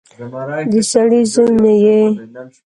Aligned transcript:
د 0.71 0.73
سړي 0.91 1.21
زوی 1.33 1.51
نه 1.63 1.73
يې. 1.83 2.01